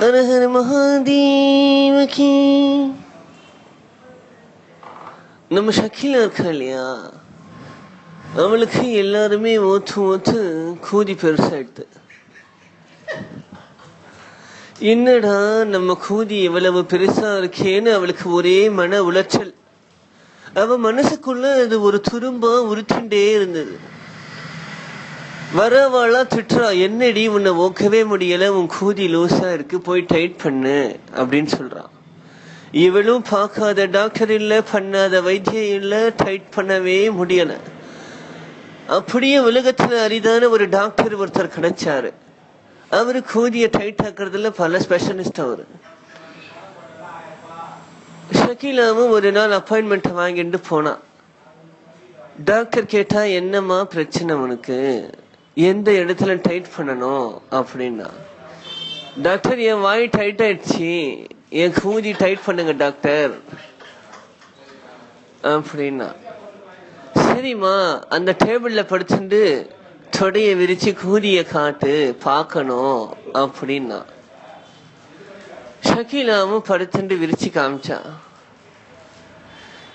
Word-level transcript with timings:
ஹரஹர 0.00 0.44
மகாதேவகி 0.46 2.32
நம்ம 5.48 5.70
ஷக்கீலா 5.70 6.18
இருக்கா 6.20 6.44
இல்லையா? 6.44 6.84
அவளுக்கு 8.36 8.92
எல்லாருமே 8.92 9.58
ஓத்து 9.58 9.96
ஓத்து 9.96 10.40
கூதி 10.86 11.14
பெருசாயிடுது 11.14 11.84
என்னடா 14.92 15.64
நம்ம 15.64 15.98
கூதி 16.08 16.42
எவ்வளவு 16.42 16.82
பெருசா 16.82 17.30
இருக்கேன்னு 17.38 17.92
அவளுக்கு 17.92 18.30
ஒரே 18.30 18.68
மன 18.70 19.02
உளைச்சல். 19.02 19.54
அவ 20.54 20.78
மனசுக்குள்ள 20.78 21.62
அது 21.64 21.80
ஒரு 21.80 22.00
துரும்பா 22.10 22.52
உறுத்திண்டே 22.72 23.24
இருந்தது. 23.32 23.74
வரவெல்லாம் 25.54 26.30
திட்டுறா 26.34 26.80
என்னடி 26.80 27.28
உன்னை 27.28 27.52
ஓக்கவே 27.52 28.00
முடியல 28.04 28.46
உன் 28.46 28.70
கூதி 28.80 29.08
லூஸா 29.08 29.52
இருக்கு 29.52 29.80
போய் 29.80 30.04
டைட் 30.06 30.42
பண்ணு 30.42 30.98
அப்படின்னு 31.14 31.48
சொல்றான் 31.58 31.88
இவளும் 32.70 33.24
பார்க்காத 33.30 33.84
டாக்டர் 33.84 34.30
இல்ல 34.30 34.62
பண்ணாத 34.72 35.22
வைத்தியம் 35.22 35.80
இல்ல 35.80 36.12
டைட் 36.16 36.52
பண்ணவே 36.56 37.10
முடியல. 37.18 37.56
அப்படியே 38.86 39.38
உலகத்துல 39.38 40.04
அரிதான 40.04 40.48
ஒரு 40.48 40.68
டாக்டர் 40.68 41.18
ஒருத்தர் 41.18 41.54
கிடைச்சாரு. 41.60 42.12
அவரு 42.90 43.22
கூதிய 43.34 43.68
டைட் 43.70 44.00
ஆக்குறதுல 44.04 44.50
பல 44.50 44.78
ஸ்பெஷலிஸ்ட் 44.78 45.40
அவரு. 45.40 45.66
ஷக்கீலாவும் 48.32 49.08
ஒரு 49.08 49.32
நாள் 49.32 49.50
அப்பாயின்மெண்ட் 49.50 50.12
வாங்கிட்டு 50.16 50.60
போனான் 50.68 50.98
டாக்டர் 52.44 52.86
கேட்டா 52.86 53.22
என்னம்மா 53.22 53.84
பிரச்சனை 53.84 54.34
உனக்கு? 54.34 55.10
எந்த 55.58 55.90
இடத்துல 55.92 56.40
டைட் 56.42 56.66
பண்ணணும் 56.76 57.40
அப்படின்னா. 57.50 58.08
டாக்டர் 59.22 59.58
என் 59.58 59.80
வாய் 59.80 60.08
டைட் 60.08 60.40
ஆயிடுச்சு. 60.40 60.90
என் 61.48 61.72
கூதி 61.72 62.14
டைட் 62.18 62.44
பண்ணுங்க 62.44 62.72
டாக்டர் 62.72 63.32
அப்படின்னா. 65.42 66.08
சரிம்மா 67.14 68.02
அந்த 68.08 68.36
டேபிள்ல 68.44 68.82
படுத்துட்டு 68.92 69.70
தொடைய 70.18 70.50
விரிச்சு 70.60 70.96
கூதிய 71.04 71.42
காட்டு 71.44 72.16
பார்க்கணும் 72.22 73.16
அப்படின்னா. 73.34 74.04
ஷக்கீலாவும் 75.88 76.66
படுத்துட்டு 76.68 77.14
விரிச்சு 77.22 77.48
காமிச்சா. 77.58 78.00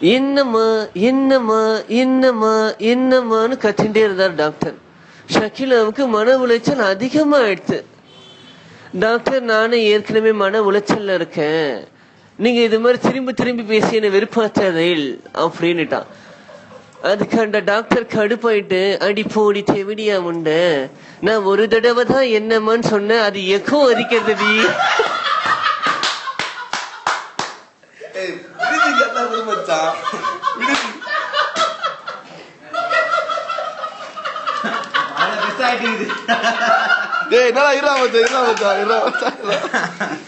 என்னம்மா 0.00 0.86
என்னம்மா 0.92 1.62
என்னம்மா 1.88 2.56
என்னம்மான்னு 2.92 3.64
கத்திண்டே 3.66 4.02
இருந்தார் 4.08 4.34
டாக்டர் 4.34 4.84
ஷக்கீலாவுக்கு 5.34 6.04
மன 6.16 6.36
உளைச்சல் 6.44 6.82
அதிகமாயிடுச்சு 6.92 7.78
டாக்டர் 9.04 9.42
நானும் 9.52 9.86
ஏற்கனவே 9.92 10.32
மன 10.42 10.60
உளைச்சல்ல 10.68 11.16
இருக்கேன். 11.20 11.72
நீங்க 12.44 12.60
இது 12.68 12.78
மாதிரி 12.84 12.98
திரும்பி 13.06 13.32
திரும்பி 13.40 13.64
பேசி 13.72 13.96
என்ன 13.98 14.08
வெறுப்பாத்தாதையில் 14.16 15.08
அப்படின்னுட்டான். 15.44 16.08
அதுக்கு 17.10 17.36
அந்த 17.44 17.58
டாக்டர் 17.72 18.06
கடுப்பாயிட்டு 18.16 18.80
அடி 19.06 19.24
போடி 19.34 19.62
தெவிடியா 19.72 20.16
உண்ட. 20.30 20.50
நான் 21.26 21.48
ஒரு 21.50 21.64
தடவை 21.74 22.04
தான் 22.12 22.32
என்னம்மான்னு 22.38 22.92
சொன்னேன். 22.94 23.24
அது 23.28 23.40
எக்கோ 23.56 23.80
அரிக்கிறது 23.92 24.34
நீ 24.42 24.52
மச்சான். 29.48 29.96
டேய், 37.30 37.46
என்னடா 37.50 37.70
இருடா 37.78 37.92
மச்சான், 38.00 38.78
இருடா 38.82 38.98
மச்சான். 39.04 39.38